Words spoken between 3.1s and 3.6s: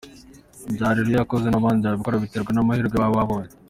babonye".